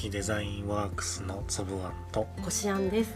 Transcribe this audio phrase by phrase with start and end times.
[0.00, 3.14] 木デザインワークスのつぶあんとこしあんです。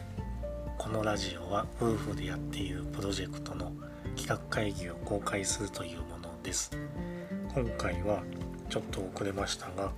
[0.76, 3.72] このラジオは夫婦でやっているプロジェクトの
[4.15, 6.70] 企画会議を公開するというものです。
[7.55, 8.23] 今回は
[8.68, 9.93] ちょっと遅れましたが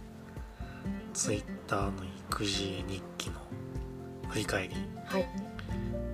[1.12, 1.92] Twitter の
[2.30, 3.40] 育児日記の
[4.28, 4.76] 振り返り。
[5.06, 5.28] はい。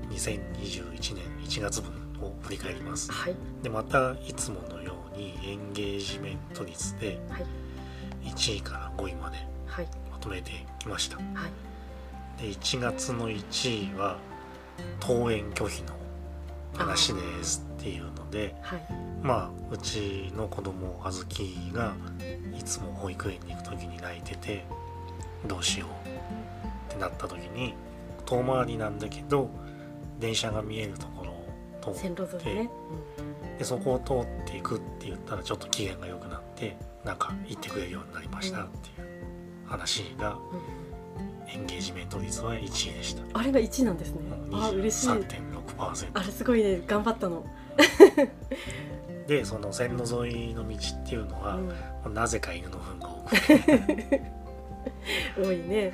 [0.09, 1.93] 2021年1月分
[2.23, 3.13] を振り返ります。
[3.13, 3.37] はい。
[3.63, 7.47] でまたいつものようにエンゲージメント率ではい。
[8.31, 9.37] 1位から5位まで
[9.67, 12.41] はいまとめてきましたはい。
[12.41, 14.19] で1月の1位は
[15.01, 15.95] 登園拒否の
[16.77, 18.81] 話ですっていうのではい
[19.21, 21.95] まあうちの子供あずきが
[22.57, 24.65] いつも保育園に行く時に泣いてて
[25.47, 26.09] どうしよう
[26.93, 27.75] ってなった時に
[28.25, 29.51] 遠回りなんだけど
[30.21, 32.71] 電車が見えるところを通って沿いね。
[33.59, 39.12] でそこを通っていくって言ったらちょっと機嫌が良くなってなんか行ってくれるようになりましたっていう
[39.73, 40.39] 話が
[41.49, 43.39] エンゲージメント率は1位でした。
[43.39, 44.21] あれが一位なんですね。
[44.53, 45.09] あ嬉しい。
[45.09, 47.45] 23.6%あれすごいね頑張ったの。
[49.27, 51.57] でその線路沿いの道っていうのは、
[52.05, 54.23] うんなぜか犬の糞が多くて
[55.41, 55.93] 多いね。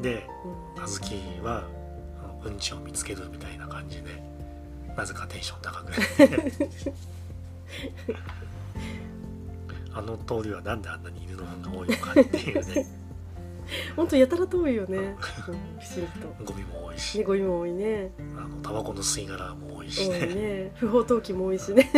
[0.00, 0.26] で
[0.76, 1.64] うんあずきは
[2.44, 4.22] うんちを見つけるみたいな感じで
[4.96, 6.92] なぜかテンション高くなって
[9.94, 12.86] あの通りはなんであんなに犬の糞が多いのかっていうね
[13.96, 14.98] 本当やたらと多いよね。
[14.98, 15.56] うん不思
[15.96, 16.44] 議と。
[16.44, 17.18] ゴミも多いし。
[17.18, 18.10] ねゴミも多いね。
[18.36, 20.18] あのタバコの吸い殻も多いしね。
[20.26, 20.72] ね。
[20.76, 21.90] 不法投棄も多いしね。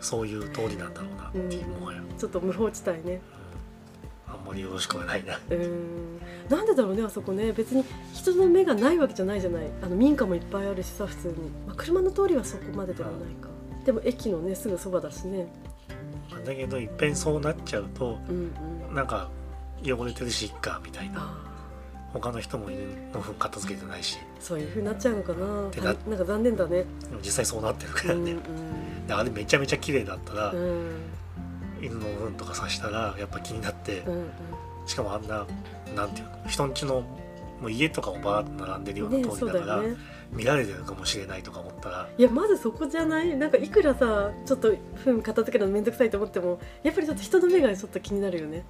[0.00, 1.28] そういう通りなんだろうな。
[1.28, 3.20] っていうもはや、ちょっと無法地帯ね。
[4.28, 4.34] うん。
[4.34, 5.38] あんまりよろしくはないな。
[5.50, 6.18] うん。
[6.48, 7.52] なんでだろうねあそこね。
[7.52, 9.66] 別に人の目がないわけじゃないじゃない。
[9.82, 11.34] あの民家もいっぱいあるしさ普通に、
[11.66, 13.48] まあ、車の通りはそこまでではないか。
[13.84, 15.48] でも駅のねすぐそばだしね。
[16.44, 18.52] だけどいっぺんそうなっちゃうとうん
[18.88, 18.94] うん。
[18.94, 19.30] なんか
[19.82, 21.20] 汚れてるしいっかみたいな。
[21.20, 21.50] あ
[22.12, 22.80] 他の人も犬
[23.14, 24.18] の糞片付けてないし。
[24.18, 25.70] ーそういう風になっちゃうのかな。
[25.70, 26.78] てなんか残念だね。
[26.78, 30.90] でも実際そうなってるからね、うんうんであれめちゃめちゃ綺麗だったら、うん。
[31.80, 34.30] 犬の糞とかさしたらやっぱ気になって、うん
[34.86, 35.46] しかもあんな
[35.94, 37.02] なんていうの人んちの
[37.60, 39.94] もう家とかもバーッと並んでるような通りだから、ね。
[40.32, 42.08] 見られてるかもしれないとか思ったら。
[42.16, 43.36] いやまずそこじゃない？
[43.36, 48.64] なんかいくらさちょっと糞片付けるの面倒くさいと思ってもやっぱりちょっと人の目がちょっと気になるよね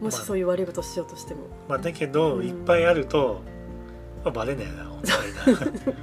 [0.00, 2.46] もしまあそういう悪いことしようとしても、まあだけど、うん。
[2.46, 3.40] いっぱいあると、
[4.24, 5.98] まあ、バレねえな 本当にな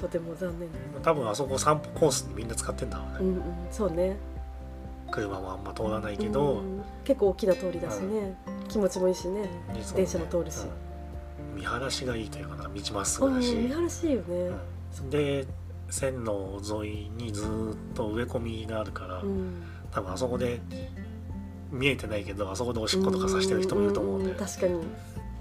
[0.00, 4.16] とても残念だよ多分あそこ散歩コースにみんな使ってんだろうね、うんうんそうね。
[5.10, 8.36] 車もあんま通らないけど、うん結構大きな通りだしね、
[8.68, 9.42] 気持ちもいいしね。
[9.72, 10.04] でそうね。
[10.04, 10.64] 電車も通るし。
[11.52, 11.56] うん。
[11.56, 14.50] 見晴らしがいいというかな道まっすぐだし、見晴らしいよね。
[15.00, 15.10] うん。
[15.10, 15.46] で
[15.88, 19.62] 線路沿いにずーっと植え込みがあるから、うん。
[19.92, 20.60] 多分あそこで
[21.70, 24.80] 見えてないけどあそこでおしっことかさしてる人もいると思うんだよ、ん確かに。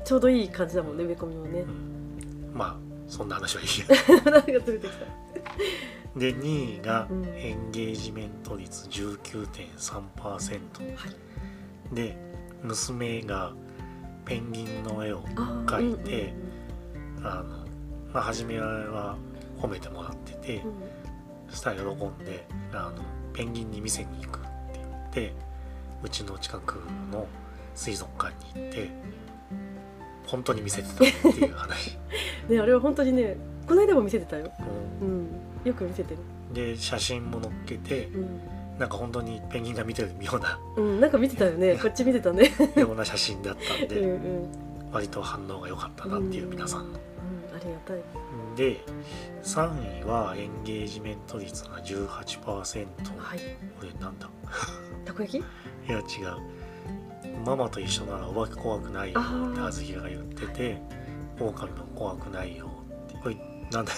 [0.03, 1.59] ちょうどいい感じだもんね植え込みもね。
[1.62, 2.75] うんまあ
[3.08, 3.86] そんな話はいいや。
[4.31, 5.06] 何が連れてきた。
[6.18, 7.25] で2位がうん。
[7.28, 10.59] エンゲージメント率19.3%、
[11.94, 12.18] で
[12.63, 13.53] 娘が
[14.25, 16.34] ペンギンの絵を描いて
[17.22, 17.66] あの、
[18.13, 19.18] まあ、初めは
[19.59, 20.69] 褒めてもらってて、うん。
[20.69, 20.74] うん
[21.50, 23.02] そしたら喜んであの
[23.34, 25.34] ペンギンに店に行くって言って
[26.05, 27.27] うちの近くの
[27.73, 28.89] 水族館に行って
[30.27, 31.97] 本当に見せてたっていう話、
[32.49, 33.35] ねあれは本当にね
[33.67, 34.51] この間も見せてたよ。
[35.01, 35.27] ううん。
[35.63, 36.19] よく見せてる。
[36.51, 38.39] んで写真も載っけてうん、
[38.79, 40.59] なんか本当にペンギンが見てるような。
[40.77, 41.77] うん、なんか見てたよね。
[41.81, 42.51] こっち見てたね。
[42.75, 44.91] ような写真だったんうんでうん。
[44.91, 46.99] 割と反応が良かったなっていう皆さんの。
[46.99, 47.05] うん
[47.55, 48.01] ありがたい。
[48.55, 48.83] で
[49.44, 52.85] 3位はエンゲージメント率が18%、
[53.17, 53.39] はい。
[53.79, 54.29] これなんだ？
[55.05, 55.44] たこ焼き？
[55.88, 56.06] いや違う。
[57.46, 59.22] ママと一緒ならお化け怖くないよ。
[59.22, 60.81] ってあずきが言ってて
[61.40, 62.69] 狼も怖くないよ
[63.07, 63.38] ってこれ
[63.72, 63.91] なんだ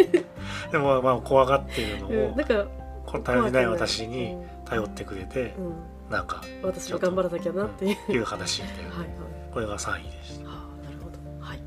[0.72, 2.66] でもまあ怖がってるのうん、をなんか
[3.06, 5.74] この頼りない私にうん頼ってくれてうん。
[6.10, 8.90] なんか私も頑張らなきゃなっていう、いう話みたいな。
[8.90, 9.08] はいはい。
[9.52, 10.48] これが3位でした。
[10.48, 11.44] ああなるほど。
[11.44, 11.60] はい。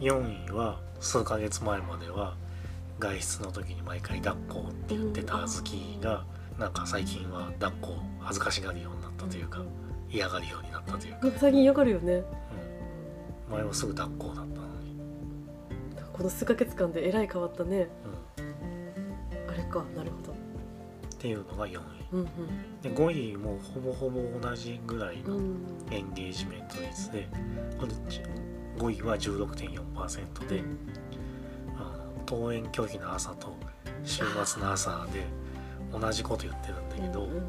[0.00, 2.34] 4位は数ヶ月前までは
[2.98, 6.24] 外出の時に毎回抱っこって言ってたあずきが
[6.60, 9.62] なんか最近は抱っこを恥ずかしがるようになったというか
[10.10, 11.20] 嫌がるようになったというか。
[11.22, 12.12] なんか最近嫌がるよね。
[12.12, 12.18] う
[13.48, 13.52] ん。
[13.52, 14.46] 前はすぐ抱っこだったの
[14.80, 15.00] に、
[16.12, 17.88] この数ヶ月間でえらい変わったね。
[18.36, 20.32] うん、あれかなるほど。
[20.32, 20.36] っ
[21.18, 21.80] ていうのが4位。
[22.12, 22.24] うん
[22.82, 25.42] で5位もほぼほぼ同じぐらいのうん。
[25.42, 25.56] うん
[25.90, 27.26] エンゲージメント率で
[27.78, 27.92] これ
[28.76, 30.62] 5位は16.4%で、
[31.78, 33.56] あの登園拒否の朝と
[34.04, 35.24] 週末の朝で
[35.92, 37.48] 同じこと言ってるんだけど、うん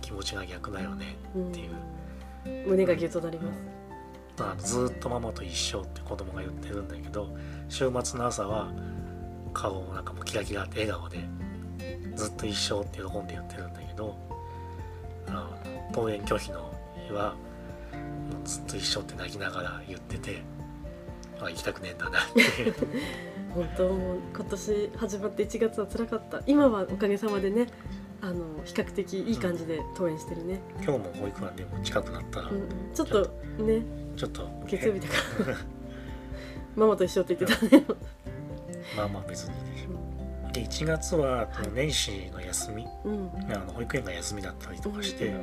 [0.00, 2.68] 気持ちが逆だよねうんっていう。
[2.68, 3.60] 胸がギュッとなります。
[4.40, 7.28] あのずーっとママと一緒って子供が言ってるんだけど
[7.68, 8.72] 週末の朝は
[9.54, 11.18] 顔なんかもうキラキラって笑顔で
[12.16, 14.16] ずっと一緒って喜んで言ってるんだけど
[15.28, 15.50] あの
[15.92, 16.70] 登園拒否の
[17.06, 17.34] 日は
[18.32, 20.42] もうずっと一緒って泣きながら言ってて
[21.40, 22.74] あ行きたくねえんだなっていう
[23.54, 23.88] 本当
[24.34, 26.42] 今年始まって1月は辛かった。
[26.46, 27.66] 今はおかげさまでね
[28.20, 33.22] あの比較的いい感じで登園してるね、今日も保育園でも近くなったらうんうん、ちょっと
[33.58, 33.82] ね。
[34.16, 35.14] ちょっと月曜日だか
[35.50, 35.56] ら。
[36.76, 37.84] ママと一緒って言ってたね。
[38.96, 39.72] まあまあ別にね
[40.52, 42.86] で1月は年始の休み。
[43.04, 43.30] うん。
[43.50, 45.34] あの保育園が休みだったりとかして、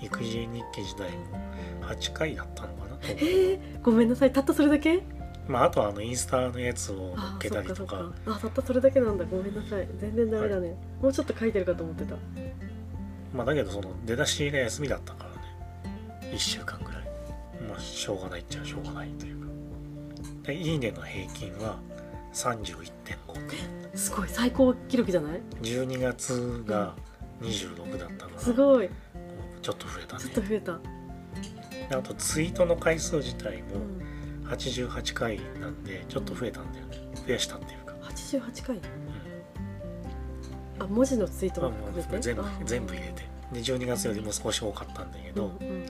[0.00, 1.38] 育児日記自体も
[1.82, 4.32] 8回だったのかなとえー、ごめんなさい。
[4.32, 5.02] たったそれだけ？
[5.48, 8.12] まああとはあのインスタのやつを載あっけたりとか。
[8.26, 9.24] あたったそれだけなんだ。
[9.24, 9.88] ごめんなさい。
[9.98, 12.16] 全然ダメだね、もうちょっと書いてるかと思ってた。
[13.34, 15.30] まあだけどその出だしが休みだったから
[15.90, 16.30] ね。
[16.32, 17.02] 1週間ぐらい。
[17.68, 19.46] まあしょうがないっちゃしょうがないというか。
[20.44, 21.78] でいいねの平均は
[22.32, 24.28] 31.5すごい。
[24.28, 26.94] 最高記録じゃない？12月が
[27.40, 28.40] 26だったから。
[28.40, 28.88] すごい。
[29.62, 30.78] ちょっと増えたちょっとね増えた、
[31.88, 34.02] であとツイートの回数自体もうん、
[34.46, 36.98] 88回なんでちょっと増えたんだよね。
[37.26, 38.76] 増やしたっていうか、88回？
[38.76, 38.82] うん。
[40.82, 43.22] あ文字のツイートまあも含全部全部入れて。
[43.52, 45.86] で12月よりも少し多かったんだけど、うんうん。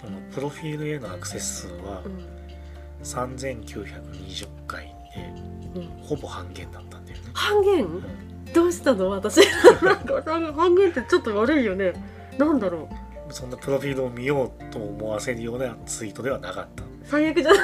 [0.00, 2.02] このプロフィールへのアクセス数は
[3.02, 4.92] 3920回で
[5.74, 5.82] うん。
[5.82, 7.84] うんほぼ半減だったんだよね、半減？
[7.84, 8.02] うん。
[8.52, 9.10] どうしたの？
[9.10, 9.40] 私。
[10.54, 11.92] 半減ってちょっと悪いよね。
[12.38, 12.88] なんだろ
[13.28, 13.32] う。
[13.32, 17.60] そんなプロフィールを見ようと思わせるようなツイートではなかった最悪じゃない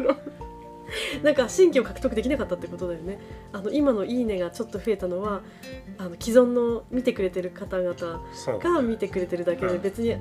[0.00, 0.16] の
[1.22, 3.18] なんか新規を獲得できなかったってことだよね。
[3.52, 5.40] あの今の「いいね」がちょっと増えたのは
[5.98, 7.94] あの既存の見てくれてる方々
[8.58, 9.82] が見てくれてるだけでうん。
[9.82, 10.16] 別に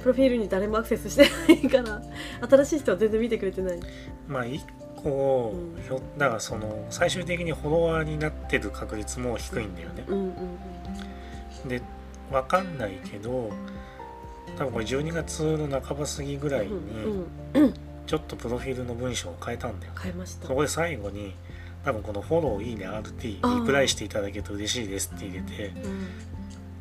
[0.00, 2.02] プロフィールに誰もアクセスしてないから
[2.48, 3.80] 新しい人は全然見てくれてない。
[4.26, 4.64] まあ一
[4.96, 5.82] 個、うん。
[5.82, 11.68] ひょだからその最終的にフォロワーになってる確率も低いんだよね、うんうん。
[11.68, 11.82] で
[12.30, 13.50] わかんないけど
[14.58, 17.24] 多分これ12月の半ば過ぎぐらいうんに
[17.54, 17.74] うん
[18.06, 19.92] ちょっとプロフィールの文章を変えたんだよ。
[20.00, 20.48] 変えました。
[20.48, 21.34] そこで最後に
[21.84, 26.08] 多分このフォローいいね RT リプライしていただけると嬉しいですって入れてうん。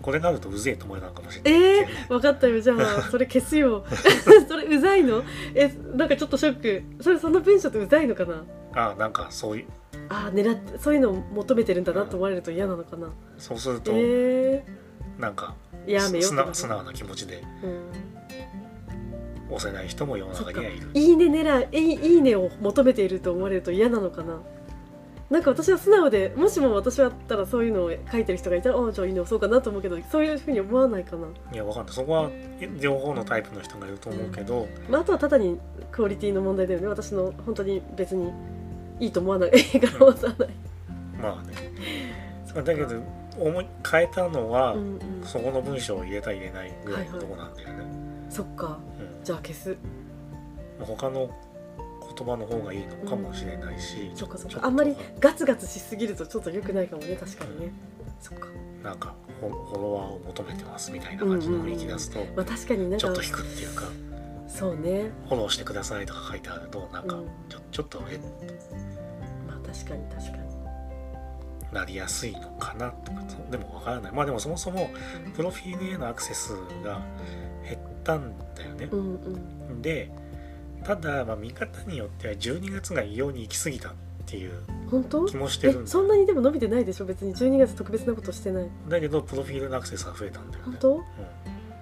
[0.02, 1.62] これがあるとうぜえと思えたのかもしれない。
[1.82, 2.60] えー、分かったよ。
[2.62, 3.86] じゃあ それ消すよ。
[4.48, 5.24] それうざいの？
[5.54, 7.04] えなんかちょっとショック。
[7.04, 8.44] それその文章ってうざいのかな？
[8.74, 9.66] あなんかそういう。
[10.08, 13.10] あー狙ってそういうのを求めてるんだなと思われると嫌なのかな。
[13.38, 14.64] そうするとえ
[15.20, 17.44] なんかー、やめよ素う直素直な気持ちで。
[19.50, 20.90] うん、押せない人も世の中にはいる。
[20.94, 24.40] いいね狙いいいいねを求めていると思われると嫌なのかな。
[25.30, 31.94] なんか私は素直でもしも私だったらそういうのを書いてる人がいたらああじゃあいいね押そうかなと思うけどそういうふうに思わないかな、いやわかんない。
[31.94, 32.32] そこは
[32.82, 35.60] 両方のタイプの人がいると思うけど、まあ、あとはただに
[35.92, 36.88] クオリティの問題だよね。
[36.88, 38.34] 私の本当に別に
[39.00, 39.52] いいと思わない。
[39.52, 40.50] から押さない、
[41.22, 41.54] まあね。
[42.64, 42.96] だけど
[43.40, 47.84] 思い変えたのは、うんうん、そこの文章を入れた入れないぐらいのとこなんだよね、
[48.30, 48.80] そっか。
[49.00, 49.24] うん。
[49.24, 49.78] じゃあ消す。
[50.78, 51.30] まあ他の
[52.16, 57.72] 言葉の方がいいのかもしれないし、そっかそっちょっとかあんまりガツガツしすぎるとちょっと良くないかもね確かにね。
[58.20, 58.48] そっか。
[58.84, 63.84] なんかフォロワーを求めてますみたいな感じの雰囲気出すと、まあ確かになんかちょっと引くっていうか
[64.48, 65.12] そうね。
[65.28, 67.28] フォローしてくださいとか書いてあるとなんかうん。
[67.50, 68.18] ちょ,、ちょっとえ
[69.48, 70.49] まあ確かに確かに
[71.74, 73.22] なりやすいのかなとか
[73.52, 74.12] でもわからない。
[74.12, 74.90] まあでもそもそも
[75.36, 77.02] プロフィールへのアクセスが
[77.64, 78.88] 減ったんだよね。
[78.92, 79.00] う、ん
[79.70, 79.82] うん。
[79.82, 80.12] で
[80.84, 83.92] ただ、まあ、見方によっては12月が異様に行き過ぎたっ
[84.26, 84.54] ていう
[85.28, 87.06] 気もしてえるんだそんなにでも伸びてないでしょ？
[87.06, 88.68] 別に12月特別なことしてない。
[88.88, 90.96] だけどプロフィールのアクセスが増えたんだよね、本当？
[90.96, 91.04] うん。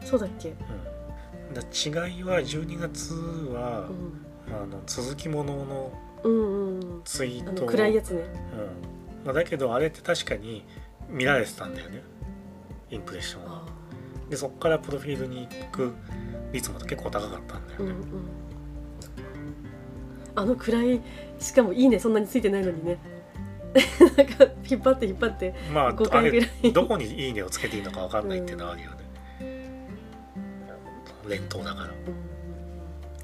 [0.03, 0.49] そうだっけ？
[0.49, 4.53] うん、だ違いは12月はう、ん。
[4.53, 5.91] あの続きものの
[6.23, 7.01] うんうんうん。
[7.05, 8.21] ツイあートをの暗いやつね。
[8.21, 8.96] うん
[9.27, 10.63] まあ、だけどあれって確かに
[11.09, 12.01] 見られてたんだよね。
[12.89, 15.93] インプレッションはあでそこからプロフィールに行く
[16.53, 18.29] 率も結構高かったんだよね、ーうんうん。
[20.33, 21.01] あの暗い
[21.39, 22.97] しかもいいねそんなについてないのにね。
[24.17, 26.71] なんか引っ張って引っ張ってまあ5あれ回ぐらい。
[26.71, 28.97] どこに「いいね」をつけていいのか分かんないっていうのはあるよね、
[31.27, 31.87] 連投だから。
[31.87, 31.93] うん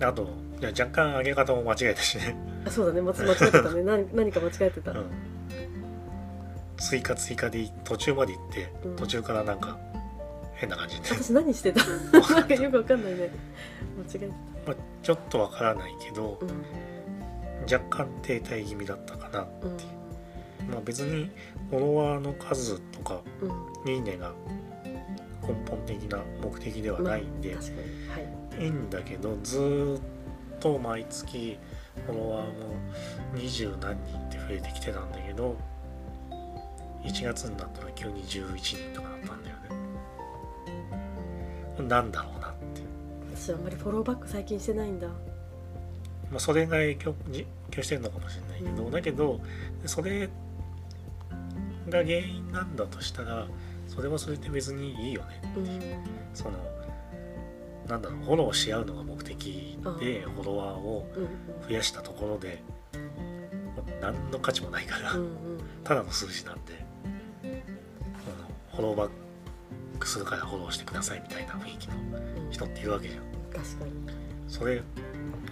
[0.02, 0.28] あと
[0.62, 3.02] 若干上げ方も間違えたしね、あそうだね。
[3.02, 3.84] 間違えてたね。
[3.88, 5.06] 何何か間違えてた、うん、
[6.78, 8.96] 追加追加で途中まで行ってうん。
[8.96, 9.78] 途中からなんか
[10.56, 11.82] 変な感じに、私何してた？
[12.34, 13.30] なんかよくわかんないね。
[13.98, 14.28] 間違えて
[14.66, 16.64] まあ、ちょっと分からないけどたうん。
[17.82, 19.68] 若干停滞気味だったかなう。
[19.68, 20.72] ん。
[20.72, 21.30] まあ別に
[21.70, 23.22] フォロワーの数とか
[23.86, 23.94] うん。
[23.94, 24.32] いいねが
[25.42, 27.62] 根本的な目的ではないんで、まあ
[28.14, 28.64] はい。
[28.64, 30.02] いいんだけどずーっ
[30.60, 31.58] と毎月
[32.06, 32.54] フォロワーも
[33.34, 35.58] 二十何人って増えてきてたんだけど
[37.04, 39.64] 1月になったら急に11人とかだったんだよね。
[41.88, 42.82] なんだろうなって
[43.36, 45.08] 私あんまりフォローバック最近してないんだ。
[45.08, 48.92] まあ、それが影響じ影響してるのかもしれないけど、うん。
[48.92, 49.40] だけど
[49.86, 50.28] それ
[51.90, 53.48] が原因なんだとしたら
[53.88, 55.60] それはそれで別にいいよねう。
[55.60, 55.80] ん。
[56.34, 56.58] その
[57.88, 62.64] なんだろうフォローし合うのが目的であフォロワーをうん増やしたところで
[63.76, 65.30] もう何の価値もないから、うんうん。
[65.84, 66.83] ただの数字なんで
[68.74, 69.10] フォローバッ
[70.00, 73.24] クするからフォローしてくださいみたいな雰囲気のうん人っているわけじゃん。
[73.64, 73.92] 確かに。
[74.48, 74.82] それ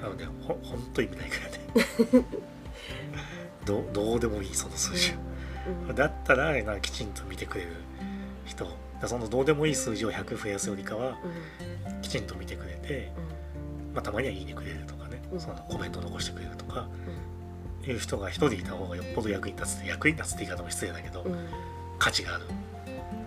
[0.04, 2.26] あのねほほんと意味ないからね。
[3.66, 5.18] どどうでもいいその数字は。
[5.90, 5.96] うん。
[5.96, 7.72] だったらなきちんと見てくれる
[8.46, 8.68] 人。
[9.06, 11.18] そのどうでもいい数字を100増やすよりかは
[11.86, 12.02] うん。
[12.02, 13.12] きちんと見てくれて、
[13.94, 15.40] まあ、たまには「いいね」くれるとかね、うん。
[15.40, 16.88] そのコメント残してくれるとか。
[17.08, 17.32] うん。
[17.84, 21.48] いう人が一人いた方がよっぽど役に立つ役に立つって言い方も失礼だけど、うん。
[21.98, 22.46] 価値がある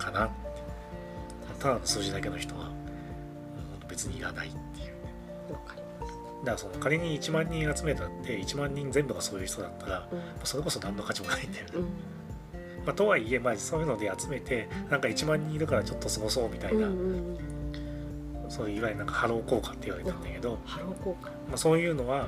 [0.05, 0.29] かな。
[1.59, 2.85] ただの数字だけの人は、うん
[3.87, 4.85] 別にいらないっていう。
[4.87, 4.91] ね
[5.49, 10.19] だからその仮に1万人集めたって1万人全部がそういう人だったらうん。
[10.43, 11.83] それこそ何の価値もないんだよね、うん。
[12.85, 18.49] まあ、とはいえ、まあ、そういうので集めてなんか1万人いるからちょっとすごそうみたいうんな、うん。
[18.49, 21.29] そういういわゆるなんかハロー効果って言われたんだけど、ハロー効果。
[21.29, 22.27] まあ、そういうのは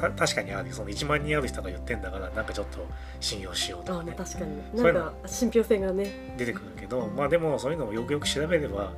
[0.00, 2.86] た確かにあるその1万人ある人が言ってんだからなんかちょっと
[3.20, 4.14] 信用しようとかね。
[4.16, 4.82] 確かに。
[4.82, 6.34] なんか信憑性がね。
[6.36, 8.92] 出てくるけどまあでもそういうのをよくよく調べれば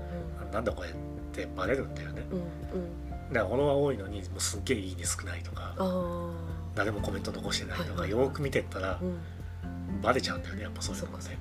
[0.47, 0.51] うん。
[0.53, 0.93] なんだこれっ
[1.33, 2.23] てバレるんだよね。
[2.31, 3.33] うんうん。
[3.33, 6.31] だからフォロワー多いのにもうすっげえいいね少ないとかあ
[6.75, 10.01] 誰もコメント残してないとかはいはいよく見てったらあうん。
[10.03, 11.23] バレちゃうんだよねやっぱそういうのって。
[11.23, 11.41] そっか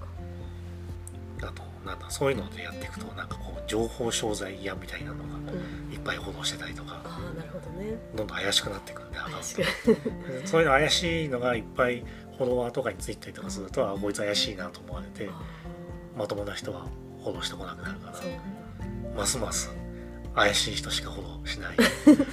[1.40, 1.48] そっか。
[1.50, 5.94] あとなんだそういうのでやっていくとなんかこう情報商材屋みたいなのがうん。
[5.94, 7.98] いっぱいフォローしてたりとかああなるほどね。
[8.16, 9.18] どんどん怪しくなっていくんで
[10.46, 12.04] そういうの怪しいのがいっぱい
[12.38, 15.42] フォロワーとかについたりとかするとあこいつ怪しいなと思われてあ
[16.18, 16.88] まともな人は
[17.24, 18.20] フォローしてこなくなるから
[19.16, 19.72] ますます
[20.34, 21.78] 怪しい人しかフォローしない。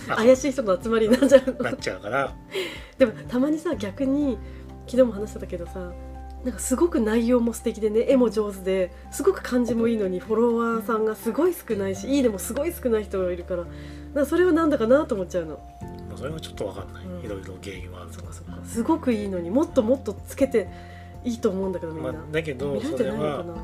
[0.09, 2.33] だ 怪しい人の集まりになっちゃうなっちゃうから。
[2.97, 4.38] でもたまにさ逆に
[4.87, 5.93] 昨日も話してたけどさ
[6.45, 13.64] なんかすごく内容も素敵でね絵も上手ですごく感じもいいのにフォロワーさんがすごい少ないしいいねもすごい少ない人がいるから
[14.14, 15.61] なそれはなんだかなと思っちゃうの。
[16.09, 17.25] まあそれはちょっとわかんない、うん。
[17.25, 18.59] いろいろ原因はあるとかそっか。
[18.64, 20.68] すごくいいのにもっともっとつけて
[21.25, 23.54] いいと思うんだけどみんな、まあ、だけどそれはな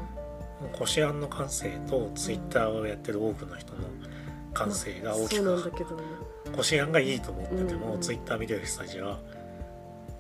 [0.73, 3.81] こしあんの感性とツイッターをやってる多くの人の
[4.53, 6.03] 感性が大きそうなんくだけどね。
[6.57, 8.01] こしあんがいいと思ってても、うんうん。
[8.01, 9.19] ツイッター見てる人たちは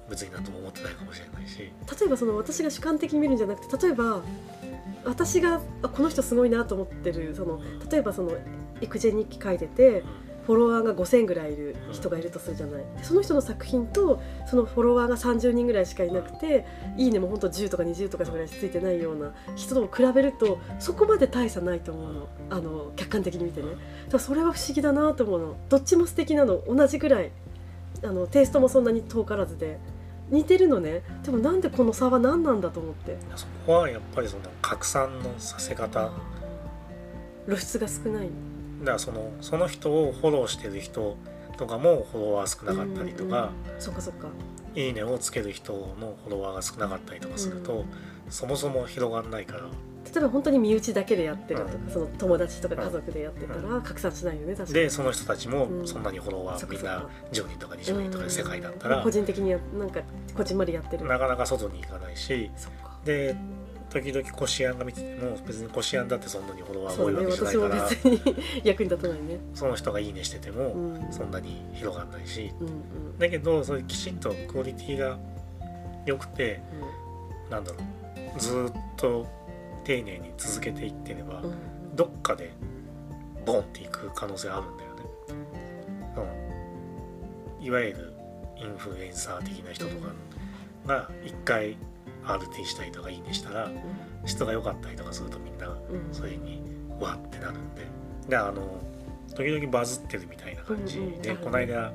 [0.08, 1.58] 別になんとも思ってないかもしれないし。
[1.60, 4.22] 例えばその私が主観的に見るんじゃなくて例えば
[5.04, 8.32] 私があこの人すごいなと思ってるその例えばその
[8.80, 10.02] 育児日記書いてて
[10.46, 12.84] フォロワーが5,000ぐらいいる人がいるとするじゃない。
[12.98, 16.66] でその人の作品とそのフォロワーが30人ぐらいしかいなくて
[16.98, 22.28] いいねも本当10とか20とかぐらいしついてないような人と比べるとそこまで大差ないと思うの。
[22.50, 23.68] あの客観的に見てね。
[23.68, 23.80] だか
[24.12, 25.56] らそれは不思議だなと思うの。
[25.70, 26.62] どっちも素敵なの。
[26.68, 27.30] 同じぐらい。
[28.02, 29.78] あのテイストもそんなに遠からずで
[30.30, 31.02] 似てるのね。
[31.22, 33.16] でもなんでこの差は何なんだと思って。
[33.36, 36.00] そこはやっぱりその拡散のさせ方。
[36.00, 36.12] だか
[37.46, 38.28] 露出が少ない。
[38.82, 41.16] らそのその人をフォローしてる人
[41.56, 43.80] とかもフォロワー少なかったりとか、うんうん。
[43.80, 44.28] そっかそっか。
[44.74, 47.84] いいねをつける人のフォロワーが少なかったりとかすると、うん。
[48.30, 49.62] そもそも広がんないから
[50.04, 54.84] 例えば本当に身内だけでやってるとか、うその友達とか家族でやってたら拡散しないよね確かに。
[54.84, 55.88] でその人たちもうん。
[55.88, 57.46] そんなにフォロワーみんなそっかそっか。
[57.46, 58.98] 10人とか20人とかで世界だったら。
[58.98, 59.02] うん。
[59.04, 60.00] 個人的にやなんか
[60.36, 61.06] こじんまりやってる。
[61.06, 62.50] なかなか外に行かないし。
[63.04, 63.36] で
[63.90, 69.38] 時々こしあんが見てても別にこしあんだってそんなにフォロワー多いわけじゃない私もから別に役に立たないね。
[69.54, 71.12] その人がいいねしててもうん。
[71.12, 72.52] そんなに広がんないし。
[72.60, 73.18] うんうん。
[73.18, 75.18] だけどそれきちんとクオリティが
[76.06, 76.60] 良くて
[77.50, 77.78] なんだろ
[78.36, 78.40] う。
[78.40, 79.26] ずーっと
[79.84, 81.44] 丁寧に続けていってればうん。
[81.44, 82.52] うんどっかで
[83.46, 85.02] ボンっていく可能性あるんだよね。
[87.60, 88.12] うん、いわゆる
[88.56, 90.08] インフルエンサー的な人とか
[90.86, 91.76] が一回
[92.24, 93.70] RT したりとかいいねしたら
[94.24, 95.78] 質が良かったりとかするとみんなうん。
[96.12, 96.62] それに
[97.00, 97.82] わってなるんで。
[98.28, 98.80] であの
[99.34, 101.92] 時々バズってるみたいな感じうんうんで、この間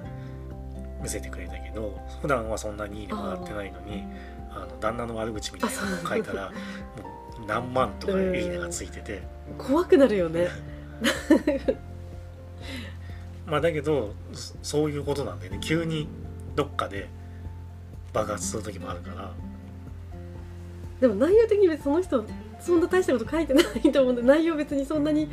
[1.01, 4.03] 見せてくれたけど普段はそんなにいいねもらってないのに
[4.51, 6.51] あの旦那の悪口みたいなのを書いたら
[7.49, 9.23] 何万とかいいねがついてて。
[9.57, 10.49] 怖くなるよね。
[13.47, 15.57] まあだけどそそういうことなんでね。
[15.59, 16.07] 急に
[16.55, 17.09] どっかで
[18.13, 19.31] 爆発する時もあるから。
[21.01, 22.23] でも内容的に別にその人
[22.59, 25.27] そんな大したこと書いてないと思うんで内容別にそんなに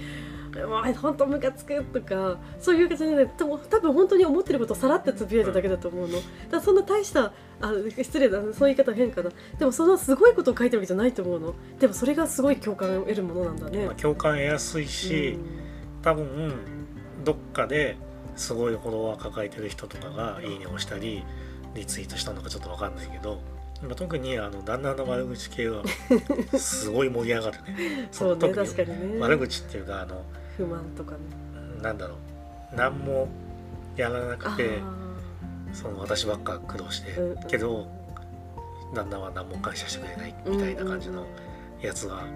[0.64, 6.18] うわ本当ムカつくとかそういう感じじゃない多分多分本当に思ってることをさらってつぶやいただけだと思うの。
[6.50, 9.30] だそんな大したあ失礼だそういう言い方変かな。
[9.58, 11.54] でもそのすごいことを書いてるわけじゃないと思うの。
[11.78, 13.86] でもそれがすごい共感を得るものなんだね。
[13.86, 15.38] まあ、共感得やすいし、
[16.02, 16.52] 多分
[17.24, 17.96] どっかで
[18.36, 21.24] すごいフォロワー抱えてる人とかが「いいね」をしたり
[21.74, 23.40] リツイートしたのかちょっと分かんないけど、
[23.82, 25.82] まあ、特にあの旦那の悪口系は
[26.58, 28.08] すごい盛り上がるね。
[28.12, 29.18] そうね確かにね。
[29.18, 30.22] 悪口っていうかあの
[30.56, 31.18] 不満とかね。
[31.82, 32.76] なんだろう。
[32.76, 33.28] 何も
[33.96, 34.96] やらなくてあ
[35.72, 37.48] その私ばっか苦労してーうん。
[37.48, 37.86] けど
[38.94, 41.26] 旦那は何も感謝してくれないみたいな感じの
[41.80, 42.26] やつはあ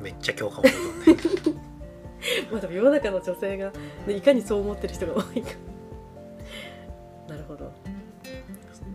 [0.00, 1.56] めっちゃ共感を得るんでー
[2.50, 3.72] まあでも世の中の女性が、
[4.06, 5.50] ね、いかにそう思ってる人が多いか。
[7.28, 7.64] なるほど。
[7.64, 7.72] だか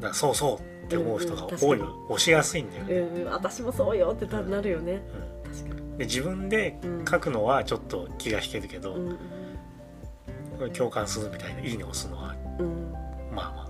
[0.07, 2.95] らそうそうって思う人がうんうん多い確か押しやすいんだよね。
[2.95, 5.01] うんうん私もそうよってなるよね。
[5.45, 5.51] うん。
[5.51, 9.17] 確かにで自分で書くのはちょっと気が引けるけど、うん。
[10.73, 12.65] 共感するみたいな「いいね」を押すのはうん。
[12.65, 12.91] うん
[13.35, 13.69] まあま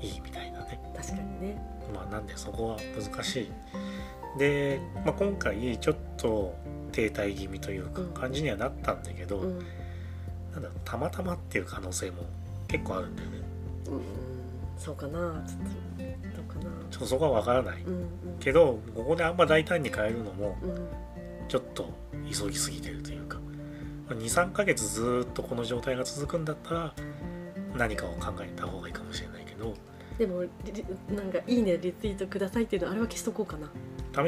[0.00, 0.80] いいみたいなね。
[0.96, 1.60] 確かにね。
[1.92, 3.52] まあなんでそこは難しい。
[4.38, 6.54] で、まあ、今回ちょっと
[6.92, 8.08] 停滞気味というかうん。
[8.10, 9.58] 感じにはなったんだけど、うん。
[10.52, 12.22] なんだたまたまっていう可能性も
[12.68, 13.38] 結構あるんだよね。
[13.88, 14.00] うん。
[14.78, 15.44] そうかな。
[15.44, 16.70] ちょっとどうかな。
[16.88, 18.08] ちょっとそこは分からないうんうん。
[18.38, 20.88] けどここであんま大胆に変えるのもうん
[21.48, 21.90] ちょっと
[22.30, 23.38] 急ぎすぎてるというか
[24.08, 26.94] 23ヶ月ずーっとこの状態が続くんだったら
[27.76, 29.74] 何かを考えた方がいいかもしれないけど
[30.18, 30.44] でも
[31.10, 33.70] なんか「いいね」リツイートくださいっていうのあれは消しとこうかな、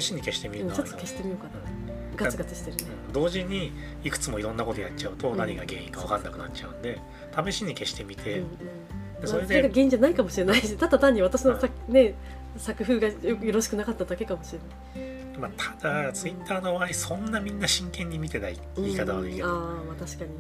[0.01, 1.51] 試しに消してみるうん、のちょっと消してみようかな。
[1.61, 2.17] うん。
[2.17, 2.85] ガツガツしてるね。
[3.07, 3.13] うん。
[3.13, 6.99] 同時にいくつもいろんなことやっちゃうとうん何が原因か分かんなくなっちゃうんで
[7.47, 9.21] 試しに消してみて、うんうん。
[9.21, 12.15] でそれがで、原因じゃないかもしれないしただ単に私のさ、ね、
[12.59, 15.39] 作風がよよろしくなかっただけかもしれない。
[15.39, 20.31] まあ、ただツイッターの場合そんなみんな真剣に見てない言い方悪いけど、うんああまあ確かに。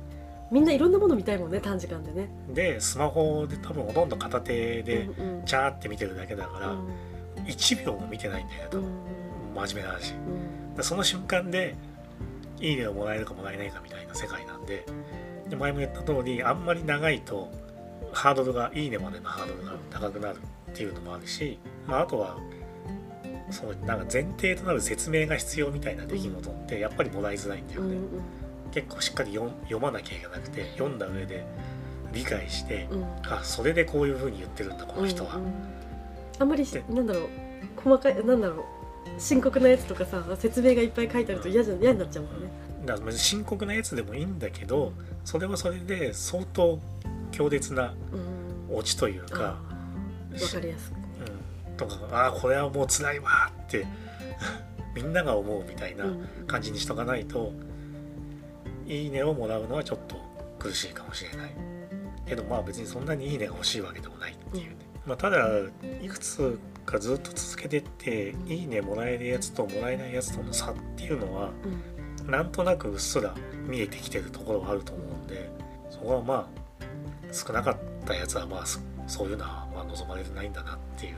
[0.50, 2.28] みんないろんなもの見たいもんね短時間でね。
[2.48, 5.44] でスマホで多分ほとんど片手でうんうん。
[5.44, 6.88] チャーって見てるだけだから、うん。
[7.46, 10.12] 1秒も見てないんだよね多うん分、真面目な話。
[10.12, 10.74] うん。
[10.76, 11.74] でその瞬間で
[12.60, 14.86] 「いいね」をもらえるかもらえないかみたいな世界なんで
[15.48, 17.50] で前も言った通りあんまり長いと
[18.12, 20.38] ハードルが「いいね」までのハードルが高くなる
[20.70, 22.38] っていうのもあるし、まあ、あとは
[23.50, 28.02] そうなんか前提となる説明が必要みたいな出来事ってやっぱりもらいづらいんだよね、うん
[28.72, 31.46] 結構しっかり読読まなきゃいけなくて読んだ上で
[32.12, 32.98] 理解して、うん。
[32.98, 35.52] うんあそれでこういう風に言ってるんだこの人は、うんうん
[36.38, 37.28] あんまりなんだろう
[37.82, 38.64] 細かいなんだろう
[39.18, 42.50] 深刻なやつとかさ説明がいっぱい書いてあると嫌じゃ嫌になっちゃうもんね。
[42.84, 44.92] だから深刻なやつでもいいんだけど
[45.24, 46.78] それはそれで相当
[47.30, 50.92] 強烈なうんオチというか、あーわかりやす
[51.76, 53.86] とかああこれはもう辛いわって
[54.94, 56.26] みんなが思うみたいなうん。
[56.46, 57.52] 感じにしとかないと
[58.86, 60.16] 「いいね」をもらうのはちょっと
[60.58, 61.50] 苦しいかもしれない。
[62.26, 65.46] けどまあ別にそんなに「いいね」が欲しいわけでもないっていうね、まあ、ただ
[66.02, 72.30] いくつかずっと続けてって「いいね」もらえるやつともらえないやつとの差っていうのはうん。
[72.30, 73.34] なんとなくうっすら
[73.68, 75.48] 見えてきてるところはあると思うんで
[75.90, 76.66] そこはまあ
[77.32, 81.16] 少なかったやつはまあそそういうのはまあ望まれてないんだなっていう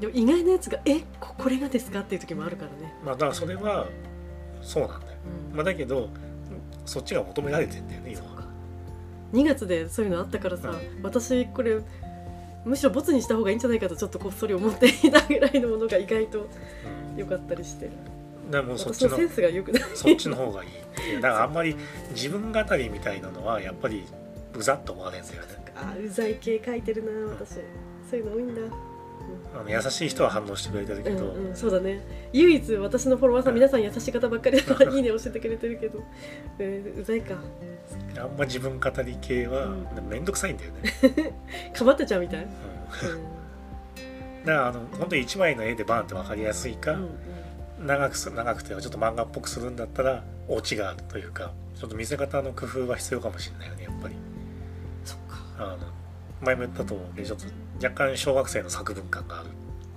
[0.00, 3.86] でも意外なやつが「えここれがですか?」っていう時もあるからね、まあだからそれは
[4.62, 5.12] そうなんだよ、
[5.50, 5.56] うん。
[5.56, 6.08] まあ、だけど
[6.84, 8.46] そっちが求められてんだよね今は。
[9.32, 11.02] 2月でそういうのあったからさ、うん。
[11.02, 11.80] 私これ
[12.64, 16.42] むしろボツにした方がいいんじゃないかとちょっとこっそり思っていたぐらいのものが意外とう
[17.14, 17.18] ん。
[17.18, 17.88] 良かったりして。
[18.50, 19.82] でもうそっちのセンスが良くない。
[19.94, 20.70] そっちの方がいい
[21.20, 21.76] だからあんまり
[22.10, 24.04] 自分語りみたいなのはやっぱり
[24.54, 25.48] うざっと思われるんですよね。
[25.74, 27.54] あうざい系書いてるな私。
[28.10, 28.62] そういうの多いんだ
[29.58, 32.00] あの優しい人は反応してくれてるけど、うんうん、そうだね。
[32.32, 36.02] 唯一私のフォロワーさん皆さん優しい方ばっかりだから いいね教えてくれてるけど、
[36.58, 37.36] えーうざいか。
[38.18, 40.08] あんま自分語り系はうん。
[40.08, 41.34] めんどくさいんだよね、
[41.72, 42.48] かまってちゃうみたい、うん。
[42.48, 42.50] う
[44.42, 47.08] んだからあの本当に1枚の絵でバーンって分かりやすいか、うん
[47.78, 54.14] 長くす長くてはちょっと漫画っぽくするんだったらオチがあるというかちょっと見せ方の工夫は必要かもしれないよねやっぱり。
[55.04, 55.36] そっか。
[55.58, 55.78] あの
[56.40, 57.46] 前も言ったと思うけどちょっと
[57.82, 59.50] 若干小学生の作文感がある。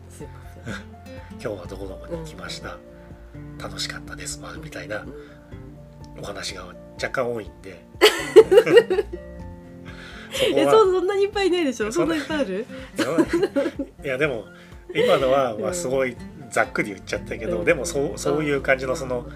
[0.09, 0.33] すいま
[0.65, 0.73] せん。
[1.31, 2.77] 今日はどこどこに行きました、
[3.61, 6.19] 楽しかったですまるみたいなうん。
[6.21, 6.65] お話が
[6.95, 7.81] 若干多いんで
[10.53, 11.91] えそうそんなにいっぱいいないでしょ？
[11.91, 12.65] そんないっぱいある？
[12.97, 13.25] は
[14.03, 14.45] いやでも
[14.93, 16.17] 今のは まあすごい
[16.51, 17.65] ざっくり言っちゃったけど、うん。
[17.65, 19.29] でもそうそういう感じのその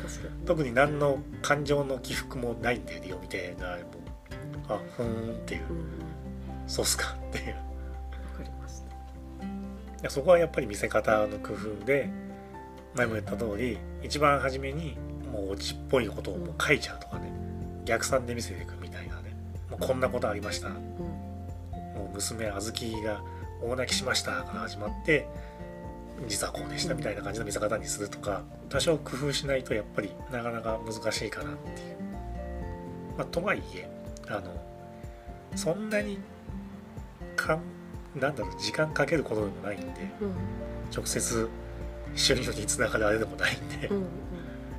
[0.45, 5.61] 特に何の感情の起伏もないんだよね読み手がもうあふーんっていう。
[5.69, 5.85] うんうん。
[6.67, 7.55] そうっすかっていう
[10.09, 12.09] そこはやっぱり見せ方の工夫で
[12.95, 14.97] 前も言った通り一番初めに
[15.31, 17.31] もうオチっぽいことをもう書いちゃうとかね。
[17.85, 19.35] 逆算で見せていくみたいなね。
[19.69, 20.67] もうこんなことありました。
[20.67, 20.75] うん。
[20.75, 23.21] もう娘あずきが
[23.61, 24.31] 大泣きしました。
[24.43, 25.27] から始まって
[26.27, 31.97] 実はこうでしたみたいな感じの見せ方にするとか多少工夫しないとやっぱりなかなか難しいかなっていう。
[33.17, 33.89] まあ、とはいえ
[34.27, 34.55] あの
[35.55, 36.17] そんなに
[37.35, 37.61] かん
[38.15, 39.85] なんだろう時間かけることでもないんで
[40.21, 40.33] うん
[40.95, 41.49] 直接
[42.15, 44.05] 収入につながるあれでもないんで、うん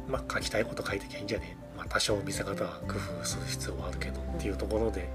[0.09, 5.09] まあ書きたいこと書いてきゃいいんじゃねまあ多少見せ方は工夫する必要はあるけどっていうところで、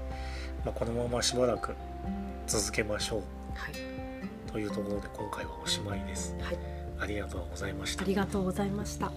[0.64, 1.74] まあ、このまましばらく
[2.46, 3.20] 続けましょう
[3.54, 3.90] はい
[4.50, 6.34] というところで今回はおしまいです。
[6.40, 8.06] はいありがとうございましたあ。
[8.06, 9.10] りがとうございました。